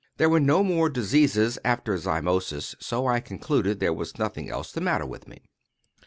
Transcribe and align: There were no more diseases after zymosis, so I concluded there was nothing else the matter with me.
There 0.17 0.29
were 0.29 0.39
no 0.39 0.63
more 0.63 0.89
diseases 0.89 1.59
after 1.63 1.95
zymosis, 1.95 2.73
so 2.79 3.05
I 3.05 3.19
concluded 3.19 3.79
there 3.79 3.93
was 3.93 4.17
nothing 4.17 4.49
else 4.49 4.71
the 4.71 4.81
matter 4.81 5.05
with 5.05 5.27
me. 5.27 5.43